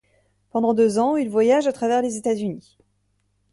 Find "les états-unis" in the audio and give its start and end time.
2.01-2.79